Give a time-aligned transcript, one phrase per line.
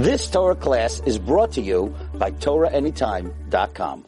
[0.00, 4.06] This Torah class is brought to you by TorahAnytime.com.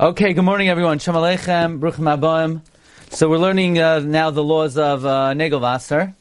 [0.00, 0.98] Okay, good morning everyone.
[0.98, 2.60] Shalom Aleichem, Abayim.
[3.10, 6.12] So we're learning uh, now the laws of uh, Negelvasser.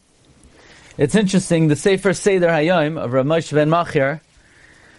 [1.00, 4.22] It's interesting, the Sefer Seder Hayom of Rav Moshe ben Machir,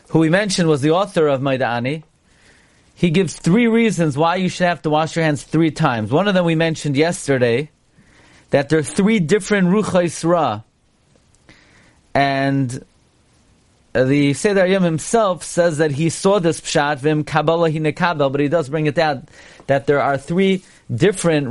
[0.08, 2.02] who we mentioned was the author of Maida'ani,
[2.96, 6.10] he gives three reasons why you should have to wash your hands three times.
[6.10, 7.70] One of them we mentioned yesterday,
[8.50, 10.62] that there are three different Ruchais Ra.
[12.18, 12.84] And
[13.92, 18.48] the Seder Yom himself says that he saw this pshat vim kabbalah hinekabel, but he
[18.48, 19.22] does bring it out
[19.68, 21.46] that there are three different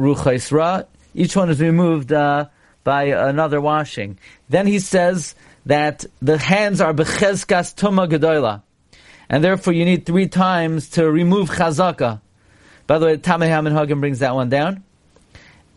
[0.52, 0.84] ra.
[1.16, 2.48] Each one is removed uh,
[2.84, 4.18] by another washing.
[4.50, 5.36] Then he says
[5.68, 8.62] that the hands are bechezkas tuma gedola
[9.30, 12.20] and therefore you need three times to remove chazaka.
[12.88, 14.84] By the way, Tamei Hagen brings that one down.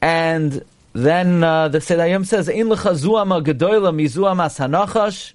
[0.02, 5.33] And then uh, the Sedayim says, "In lechazuama gedoyla mizuamas hanachash,"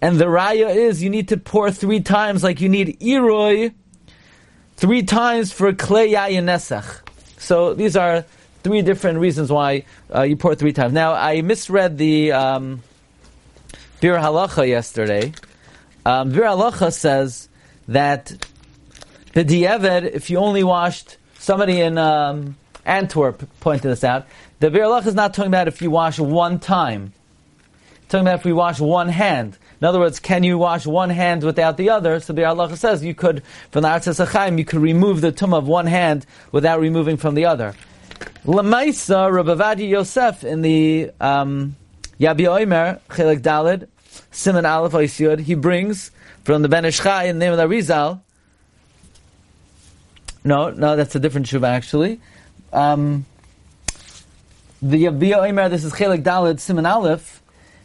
[0.00, 3.72] and the raya is you need to pour three times, like you need iroy,
[4.76, 7.00] three times for klei yayin
[7.38, 8.24] So these are
[8.62, 10.92] three different reasons why uh, you pour three times.
[10.92, 12.82] Now I misread the um,
[14.00, 15.32] Bir Halacha yesterday.
[16.04, 17.48] Um, Bir Halacha says
[17.86, 18.32] that
[19.32, 24.26] the dieved, if you only washed, somebody in um, Antwerp pointed this out,
[24.60, 27.12] the Birlach is not talking about if you wash one time.
[28.02, 29.56] It's talking about if we wash one hand.
[29.80, 32.18] In other words, can you wash one hand without the other?
[32.18, 35.54] So the Allah says you could, from the Artzas Achaim, you could remove the tum
[35.54, 37.74] of one hand without removing from the other.
[38.44, 41.76] Lamaisa, Rav Ovadia Yosef in the um,
[42.18, 43.86] Yabi Oimer, Chelik Dalid,
[44.32, 46.10] Simon Aleph Oisyud, he brings
[46.42, 48.22] from the Ben Ish Chai in the name of the Rizal.
[50.44, 52.20] No, no, that's a different shuva actually.
[52.72, 53.26] Um,
[54.80, 57.42] the Yabia Omer, this is Chelik Dalit Simon Aleph,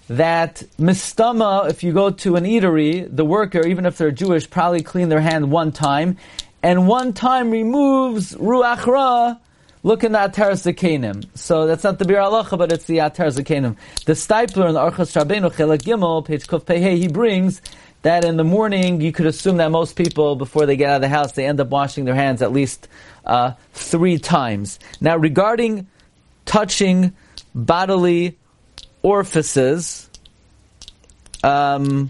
[0.09, 4.83] that mistama, if you go to an eatery, the worker, even if they're Jewish, probably
[4.83, 6.17] clean their hand one time,
[6.61, 9.37] and one time removes ruach ra,
[9.81, 11.25] look in the Atar Zakenim.
[11.35, 13.75] So that's not the Bir Alacha, but it's the Atar Zakenim.
[14.05, 17.59] The Stipler in the Archas Rabbeinu Chelik Gimel, page Kuf Pehei, he brings
[18.03, 21.01] that in the morning you could assume that most people, before they get out of
[21.01, 22.87] the house, they end up washing their hands at least
[23.25, 24.77] uh, three times.
[25.01, 25.87] Now, regarding
[26.45, 27.13] touching
[27.53, 28.37] bodily
[29.01, 30.09] orifices,
[31.43, 32.09] um,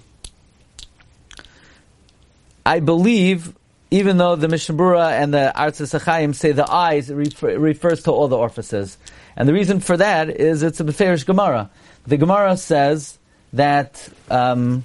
[2.65, 3.53] I believe,
[3.91, 8.27] even though the Mishnah and the Artzis Achayim say the eyes, refer, refers to all
[8.27, 8.97] the orifices.
[9.35, 11.69] And the reason for that is it's a Beferish Gemara.
[12.05, 13.17] The Gemara says
[13.53, 14.83] that um,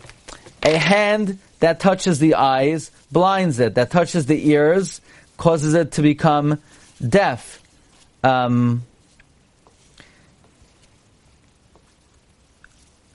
[0.63, 3.75] a hand that touches the eyes blinds it.
[3.75, 5.01] That touches the ears
[5.37, 6.61] causes it to become
[7.07, 7.63] deaf.
[8.23, 8.85] Um,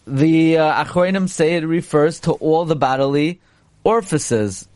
[0.05, 3.39] the uh, say it refers to all the bodily
[3.83, 4.67] orifices.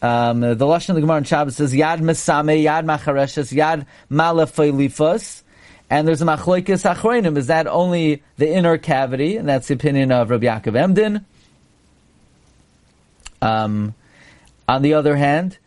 [0.00, 5.42] Um, the Lashon of the Gemara in Shabbos says Yad Mesame, Yad Machareshes, Yad Malafilifas.
[5.90, 7.36] And there's a machloikis achroinim.
[7.36, 9.36] Is that only the inner cavity?
[9.36, 11.24] And that's the opinion of Rabbi Yaakov Emden.
[13.40, 13.94] Um,
[14.68, 15.58] on the other hand,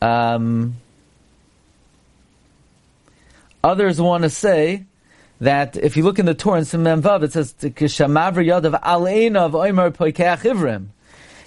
[0.00, 0.74] um,
[3.62, 4.84] others want to say
[5.42, 9.50] that if you look in the Torah in Simon Vav, it says Kishamavr Yadav Aleinav
[9.50, 10.86] Oimer.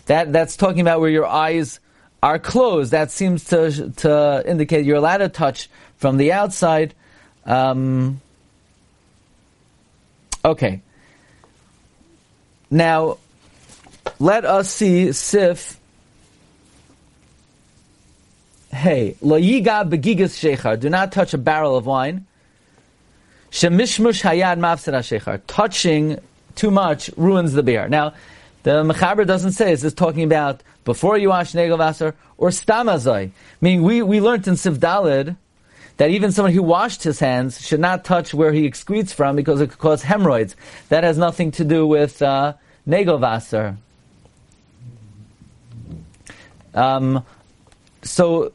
[0.07, 1.79] That that's talking about where your eyes
[2.21, 2.91] are closed.
[2.91, 6.93] That seems to to indicate you're allowed to touch from the outside.
[7.45, 8.19] Um,
[10.43, 10.81] okay.
[12.69, 13.17] Now,
[14.19, 15.79] let us see Sif.
[18.73, 20.77] Hey, lo begigas shechar.
[20.81, 22.25] Do not touch a barrel of wine.
[23.55, 25.39] Shemishmush hayad mafsed shechar.
[25.47, 26.19] Touching
[26.55, 27.87] too much ruins the beer.
[27.87, 28.13] Now,
[28.63, 33.31] the Mechaber doesn't say, is this talking about before you wash Negel Vasser or Stamazai?
[33.61, 35.37] Meaning, we, we learned in Sivdalid
[35.95, 39.61] that even someone who washed his hands should not touch where he excretes from because
[39.61, 40.57] it could cause hemorrhoids.
[40.89, 43.77] That has nothing to do with uh, Negovasser.
[46.73, 47.23] Um,
[48.03, 48.51] so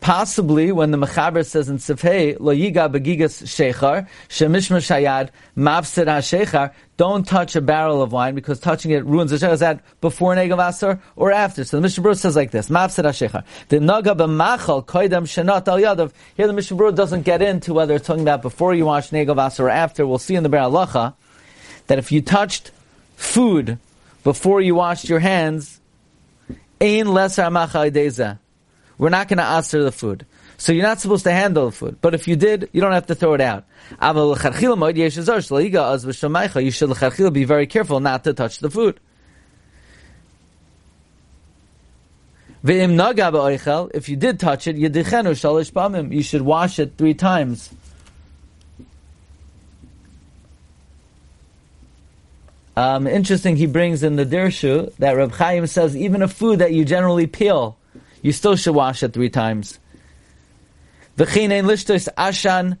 [0.00, 6.72] Possibly when the Mechaber says in Sifhei, Lo Yiga Begigas Shechar, Shemishma Shayad, Mavsid HaShechar,
[6.96, 9.52] don't touch a barrel of wine because touching it ruins the Shechar.
[9.52, 11.64] Is that before Negav or after?
[11.64, 13.44] So the Mishnah says like this, Mavsid HaShechar.
[13.68, 16.12] The Naga B'machal Koidem Shenat Al Yadav.
[16.36, 19.68] Here the Mishnah doesn't get into whether it's talking about before you wash Negav or
[19.68, 20.06] after.
[20.06, 21.14] We'll see in the Bar
[21.88, 22.70] that if you touched
[23.16, 23.78] food
[24.22, 25.80] before you washed your hands,
[26.80, 27.90] Ein Lesar Machal
[28.98, 30.26] we're not going to answer the food.
[30.56, 31.98] So you're not supposed to handle the food.
[32.00, 33.64] But if you did, you don't have to throw it out.
[36.60, 38.98] You should be very careful not to touch the food.
[42.64, 47.70] If you did touch it, you should wash it three times.
[52.76, 56.72] Um, interesting, he brings in the Dirshu that Reb Chaim says even a food that
[56.72, 57.77] you generally peel,
[58.22, 59.78] you still should wash it three times.
[61.18, 62.78] ashan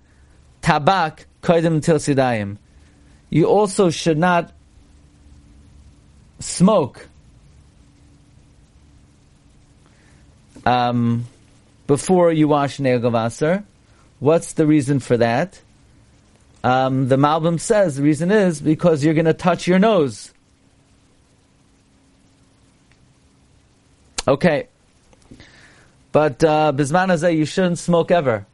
[0.62, 2.56] tabak til
[3.30, 4.52] You also should not
[6.40, 7.08] smoke
[10.64, 11.24] um,
[11.86, 13.64] before you wash Neogavaser.
[14.20, 15.60] What's the reason for that?
[16.64, 20.32] Um, the Malbim says the reason is because you're going to touch your nose.
[24.26, 24.68] Okay.
[26.12, 28.46] But uh, you shouldn't smoke ever.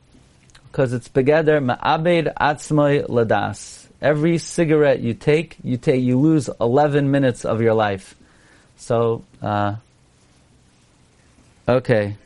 [0.71, 3.87] Because it's begeder ma'abed atzmoy ladas.
[4.03, 8.15] Every cigarette you take, you take, you lose 11 minutes of your life.
[8.77, 9.77] So, uh,
[11.67, 12.17] Okay.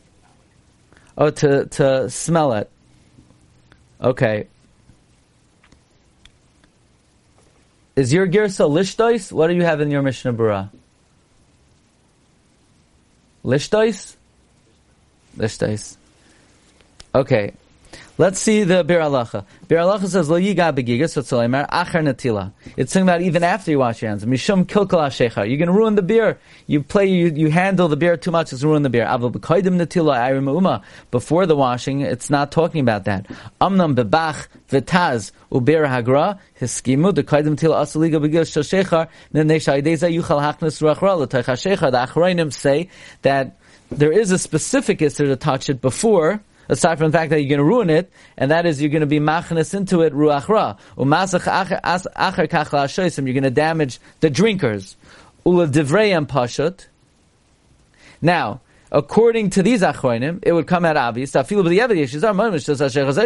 [1.17, 2.71] Oh, to, to smell it.
[4.01, 4.49] Okay.
[7.97, 9.33] Is your girsa lishtois?
[9.33, 10.71] What do you have in your Mishnah Berurah?
[13.45, 14.17] Lishtois?
[15.39, 15.97] Lishtois.
[17.15, 17.53] Okay.
[18.21, 19.45] Let's see the Bir Alacha.
[19.69, 22.51] Bir Alacha says, Lo yiga begiga, so tzolaymar, achar natila.
[22.77, 24.25] It's talking about even after you wash your hands.
[24.25, 25.49] Mishum kilkal ashechar.
[25.49, 26.41] You're going to ruin the beer.
[26.67, 29.07] You play, you, you handle the beer too much, it's ruin the beer.
[29.07, 30.83] Aval b'koidim natila ayrim uma.
[31.13, 33.29] Before the washing, it's not talking about that.
[33.61, 39.61] Amnam bebach v'taz uber hagra, hiskimu, the koidim natila asaliga begiga shal shechar, then they
[39.61, 41.93] shaydeza yuchal hachnas ruach ra, shechar.
[41.93, 42.89] The achrayim say
[43.23, 43.58] that
[43.91, 47.49] there is a specific issue to touch it before, aside from the fact that you're
[47.49, 50.49] going to ruin it, and that is you're going to be machnes into it ruach
[50.49, 50.77] ra.
[53.25, 54.97] You're going to damage the drinkers.
[55.47, 56.87] Ula divrei pashut.
[58.21, 58.61] Now,
[58.93, 61.35] according to these achronim, it would come out obvious.
[61.35, 61.45] You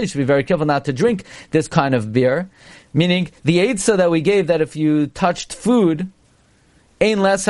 [0.06, 2.50] should be very careful not to drink this kind of beer.
[2.94, 6.12] Meaning, the eitzah that we gave that if you touched food,
[7.00, 7.46] ein less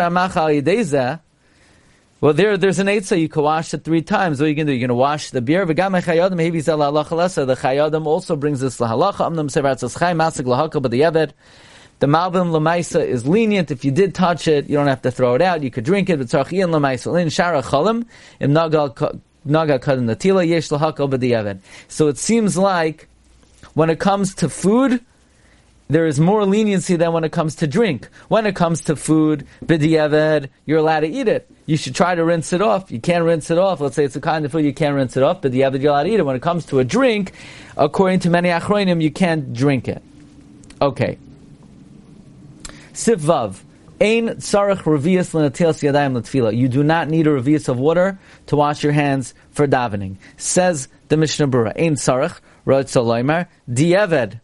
[2.22, 4.38] well, there, there's an eitzah, you can wash it three times.
[4.38, 4.76] What are you going to do?
[4.76, 5.66] You're going to wash the beer.
[5.66, 10.82] The chayadim also brings this lahalacha.
[10.82, 11.32] But the yevet.
[11.98, 13.72] The malbim lemaisa is lenient.
[13.72, 15.64] If you did touch it, you don't have to throw it out.
[15.64, 16.19] You could drink it.
[16.19, 17.20] But tzarchiyan lemaisa.
[17.20, 18.06] In shara chalim,
[18.38, 21.58] im nagal naga kadin natila yesh lahaka, but the yevet.
[21.88, 23.08] So it seems like
[23.74, 25.04] when it comes to food,
[25.92, 28.08] there is more leniency than when it comes to drink.
[28.28, 31.50] When it comes to food, b'diavad, you're allowed to eat it.
[31.66, 32.90] You should try to rinse it off.
[32.90, 33.80] You can't rinse it off.
[33.80, 35.92] Let's say it's a kind of food you can't rinse it off, but b'diavad you're
[35.92, 36.26] allowed to eat it.
[36.26, 37.32] When it comes to a drink,
[37.76, 40.02] according to many achronim, you can't drink it.
[40.80, 41.18] Okay.
[42.92, 43.60] Sivvav.
[44.00, 46.56] Ein tzarech revius l'natilas yadayim l'tfila.
[46.56, 50.16] You do not need a revius of water to wash your hands for davening.
[50.36, 51.78] Says the Mishnah Berurah.
[51.78, 54.40] Ein tzarech, roit saloimer, dieved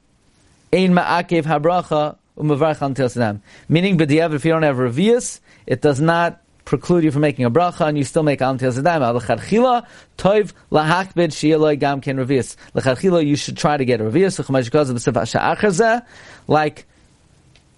[0.73, 6.41] Ein ma'akev habracha umavarch al Meaning, but if you don't have revius, it does not
[6.69, 9.15] preclude you from making a bracha, and you still make al tilsadam.
[9.15, 9.87] L'chadchila
[10.19, 12.57] toiv lahakbid shieloi gam ken revius.
[12.75, 14.39] L'chadchila, you should try to get revius.
[16.47, 16.87] Like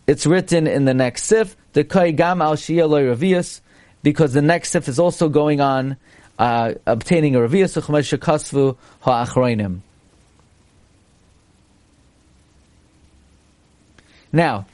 [0.09, 3.61] it's written in the next sif, the koi gam al shieloi revius,
[4.03, 5.97] because the next sif is also going on
[6.41, 7.81] uh, obtaining a revius.
[7.81, 9.83] Kasvu ha'achroinim.
[14.33, 14.67] Now,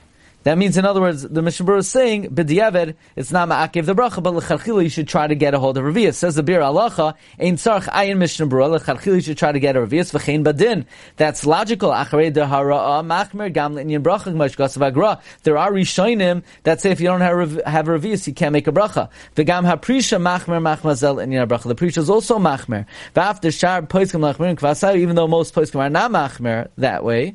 [0.46, 4.22] that means, in other words, the Mishnah is saying, b'diavad, it's not ma'akev the bracha,
[4.22, 6.14] but l'charchila you should try to get a hold of Revius.
[6.14, 9.74] Says the Bir Alacha, ein tzarch ayin Mishnah Berurah, l'charchila you should try to get
[9.74, 10.84] a Revius, v'chein badin.
[11.16, 11.90] That's logical.
[11.90, 15.20] Acharei de hara'a ah, machmer gam l'inyan bracha, g'mash agra.
[15.42, 18.72] There are Rishonim that say if you don't have, have Revius, you can't make a
[18.72, 19.08] bracha.
[19.34, 21.16] V'gam ha-prisha machmer machmazel
[21.48, 21.64] bracha.
[21.64, 22.86] The prisha is also machmer.
[23.16, 27.34] V'after shar poiskim lachmer kvasai, even though most poiskim are not machmer that way,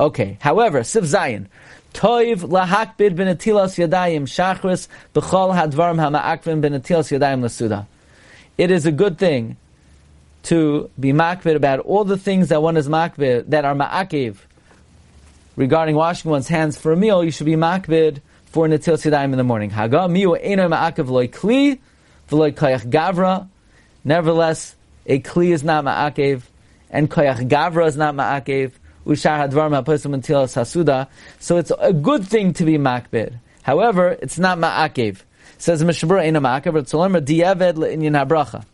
[0.00, 1.46] Okay, however, Siv Zayin.
[1.94, 7.86] Toiv lahakbid benetilas yadayim shachris b'chol hadvarim hama'akvim benetilas yadayim lasuda.
[8.56, 9.56] It is a good thing
[10.44, 14.36] to be makbid about all the things that one is makbid, that are ma'akiv,
[15.56, 19.38] regarding washing one's hands for a meal, you should be makbid for netilas yadayim in
[19.38, 19.70] the morning.
[19.70, 21.78] Haga miu eno ma'akiv loy kli,
[22.30, 23.48] v'loy kayach gavra.
[24.04, 24.74] Nevertheless,
[25.06, 26.42] a kli is not ma'akev,
[26.90, 28.72] and koyach gavra is not ma'akev,
[29.06, 31.08] ushar hadvar ma'aposum until sasuda.
[31.40, 33.34] So it's a good thing to be makbid.
[33.62, 35.22] However, it's not ma'akev.
[35.58, 38.64] Says Mishabura Eina Ma'akev, Ritzolim Diavad Le'inyan HaBracha.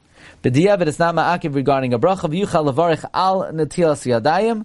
[0.42, 4.64] B'diavad it's not Ma'akev regarding a bracha, V'yuchal Levarich Al Natilas Yadayim.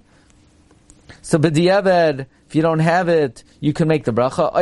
[1.21, 4.51] So b'diavad, if you don't have it, you can make the bracha.
[4.53, 4.59] Oh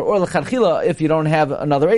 [0.00, 1.88] or lecharchila if you don't have another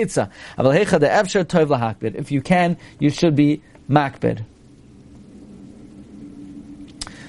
[1.69, 2.13] lahakbid.
[2.13, 4.43] If you can, you should be makbid.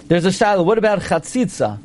[0.08, 0.66] There's a shaila.
[0.66, 1.78] What about chatzitza?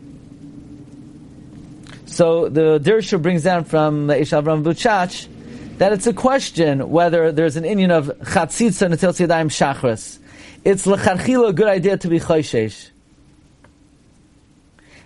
[2.05, 5.29] So the Dirshu brings down from Ishav Ram Buchach
[5.77, 10.19] that it's a question whether there's an Indian of chatzitza until tzidayim shachris.
[10.65, 12.89] It's lecharchila a good idea to be chayshesh.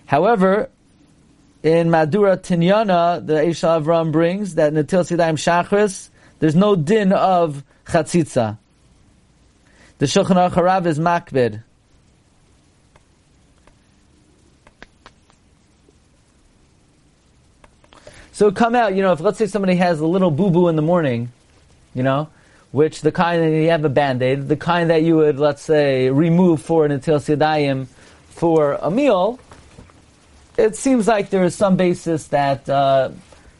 [0.08, 0.70] However,
[1.62, 7.62] in Madura Tinyana, the Isha Avram brings that Natil Sidaim Shachris, there's no din of
[7.84, 8.56] Chatzitza.
[9.98, 11.62] The Shulchan Aruch is makbid.
[18.32, 20.82] So come out, you know, if let's say somebody has a little boo-boo in the
[20.82, 21.30] morning,
[21.92, 22.30] you know,
[22.72, 26.08] which the kind that you have a band-aid, the kind that you would, let's say,
[26.08, 27.88] remove for an Natil Sidayim
[28.30, 29.38] for a meal,
[30.58, 33.10] it seems like there is some basis that uh,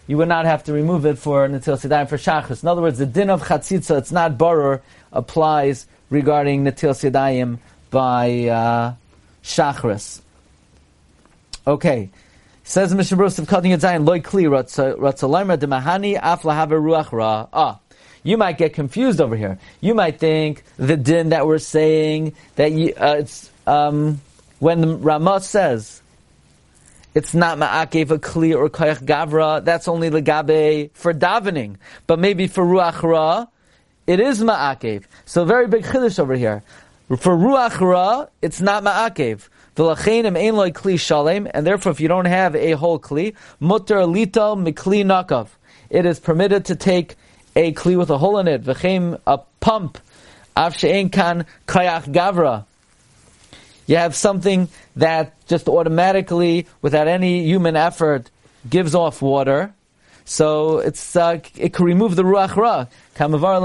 [0.08, 2.62] you would not have to remove it for Natil Sidayim for Shachris.
[2.62, 7.58] In other words, the din of Chatzitza, it's not Barer, applies regarding Natil Sidayim
[7.90, 8.94] by uh,
[9.44, 10.20] Shachris.
[11.66, 12.10] Okay.
[12.64, 17.46] Says Mishnah Berurah of cutting it Zayin, loy kli ratzalaima demahani af lahava ruach ra.
[17.52, 17.78] Ah,
[18.24, 19.58] you might get confused over here.
[19.80, 24.20] You might think the din that we're saying that you, uh, it's um,
[24.58, 26.02] when the Ramah says
[27.14, 29.64] it's not ma'akev a kli or koyach gavra.
[29.64, 31.76] That's only legabe for davening.
[32.06, 33.46] But maybe for ruach ra,
[34.06, 35.04] it is ma'akev.
[35.24, 36.62] So very big chiddush over here.
[37.08, 39.48] For ruach ra, it's not ma'akev.
[39.76, 43.96] V'lachenim ein loy kli shalem, and therefore if you don't have a whole kli, mutter
[43.96, 45.48] lito mikli nakav.
[45.88, 47.16] It is permitted to take
[47.56, 49.98] a kli with a hole in it, v'chem a pump,
[50.56, 52.66] av she'en kan koyach gavra.
[53.88, 58.30] You have something that just automatically, without any human effort,
[58.68, 59.72] gives off water.
[60.26, 62.84] So it's uh, it can remove the ruach ra.
[63.16, 63.62] Kamavar.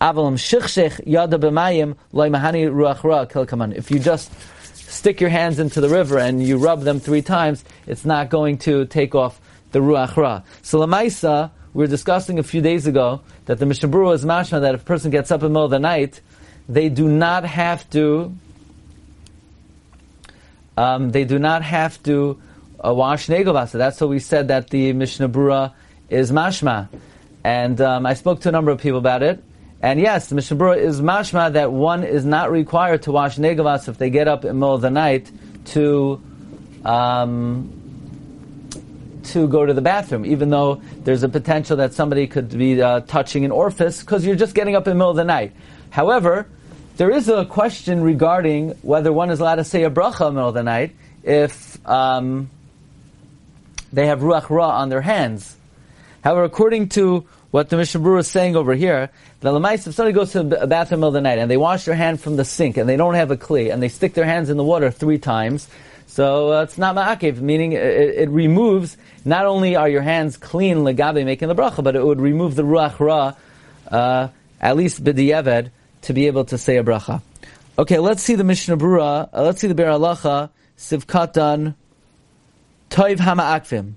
[0.00, 3.72] Avalam shichshech yada b'mayim ruach ra.
[3.76, 4.32] If you just
[4.72, 8.56] stick your hands into the river and you rub them three times, it's not going
[8.58, 9.38] to take off
[9.72, 10.40] the ruach ra.
[10.62, 14.62] So lamaisa, we were discussing a few days ago that the Mishnah Berurah is mashma
[14.62, 16.22] that if a person gets up in the middle of the night
[16.70, 18.32] they do not have to.
[20.76, 22.40] Um, they do not have to
[22.82, 23.72] uh, wash negovasa.
[23.72, 25.74] That's what we said that the Mishnah Berurah
[26.08, 26.88] is mashma,
[27.42, 29.42] and um, I spoke to a number of people about it.
[29.82, 33.88] And yes, the Mishnah Berurah is mashma that one is not required to wash negovas
[33.88, 35.30] if they get up in the middle of the night
[35.66, 36.22] to
[36.84, 37.76] um,
[39.24, 43.00] to go to the bathroom, even though there's a potential that somebody could be uh,
[43.00, 45.52] touching an orifice because you're just getting up in the middle of the night.
[45.90, 46.46] However,
[47.00, 50.40] there is a question regarding whether one is allowed to say a bracha in the
[50.40, 52.50] middle of the night if um,
[53.90, 55.56] they have ruach ra on their hands.
[56.22, 59.08] However, according to what the Mishnah Berurah is saying over here,
[59.40, 61.50] the lamais, if somebody goes to a bathroom in the middle of the night and
[61.50, 63.88] they wash their hand from the sink and they don't have a kli and they
[63.88, 65.70] stick their hands in the water three times,
[66.06, 70.80] so uh, it's not ma'akev, meaning it, it, removes, not only are your hands clean
[70.80, 73.32] legabe making the bracha, but it would remove the ruach ra,
[73.90, 74.28] uh,
[74.60, 75.70] at least b'di'eved,
[76.02, 77.22] to be able to say a bracha.
[77.78, 79.28] Okay, let's see the Mishnah Berurah.
[79.32, 81.74] Uh, let's see the Biur Halacha Sivkatan
[82.90, 83.94] Toiv Hama'akvim.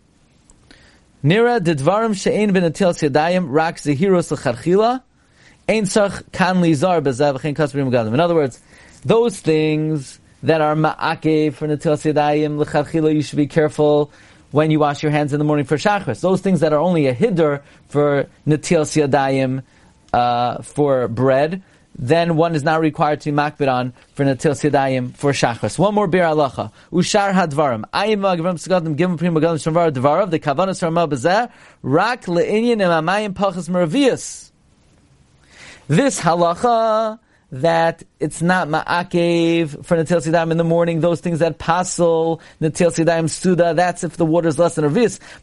[1.24, 5.02] Nira didvarim she'ein v'natil yadayim rak zehiros l'charchila
[5.70, 8.14] ein sach kan lizar bezav v'chein kasperim gadim.
[8.14, 8.60] In other words,
[9.06, 14.12] those things that are ma'akev for natil yadayim l'charchila, you should be careful
[14.52, 16.20] when you wash your hands in the morning for shachris.
[16.20, 19.64] Those things that are only a hiddur for natil yadayim
[20.12, 21.64] uh, for bread,
[21.96, 25.78] then one is not required to makbid on for Natil Sidayim for Shachas.
[25.78, 26.72] One more Biur Halacha.
[26.92, 27.84] Ushar Hadvarim.
[27.94, 30.32] Ayim Magavim Sagadim Gimel Prim Magadim Shamvar Dvarav.
[30.32, 31.52] The Kavanas Ramah Bazeh.
[31.84, 34.52] Rak Le'inyan Emamayim Pachas Meravias.
[35.88, 37.20] This halacha
[37.52, 42.90] that it's not ma'akev for Natil Sidayim in the morning, those things that pasul, Natil
[42.90, 44.90] Sidayim Suda, that's if the water is less than a.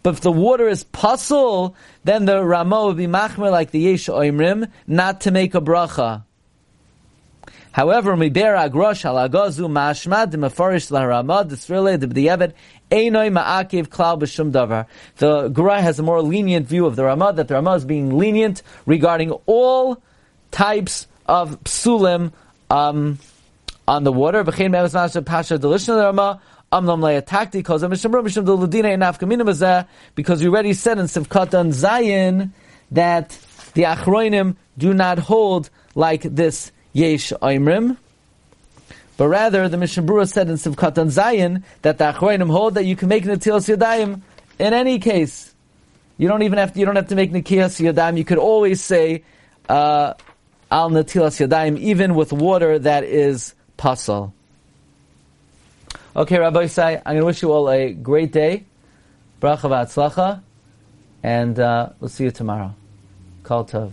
[0.03, 4.07] But if the water is pasul, then the Ramah would be machmer like the Yesh
[4.07, 6.25] Oimrim, not to make a bracha.
[7.73, 12.53] However, miber agrosh halagazu mashmad mefarish laharamad disrile debdiyevet
[12.91, 14.87] einoi ma'akiv klal b'shum davar.
[15.17, 18.19] The Gra has a more lenient view of the Ramah that the Ramah is being
[18.19, 20.03] lenient regarding all
[20.51, 22.33] types of psulim
[22.71, 23.19] um,
[23.87, 24.43] on the water.
[24.43, 26.41] B'chein me'emes pasha delishna the Ramah
[30.15, 32.51] because we already said in Sivkatan Zayin
[32.93, 33.37] that
[33.75, 37.97] the Achroinim do not hold like this Yesh Oimrim.
[39.17, 43.09] But rather, the Mishnah said in Sivkatan Zayin that the Achroinim hold that you can
[43.09, 44.23] make Natilas Yadayim
[44.59, 45.55] in any case.
[46.17, 48.17] You don't even have to, you don't have to make Nikias Yadayim.
[48.17, 49.25] You could always say,
[49.69, 50.15] uh,
[50.71, 54.33] Al Natilas Yadayim, even with water that is pasal.
[56.17, 58.65] Okay, Rabbi Isai, I'm going to wish you all a great day.
[59.41, 60.43] Bracha v'atzlacha.
[61.23, 62.75] And uh, we'll see you tomorrow.
[63.43, 63.93] Kol Tov.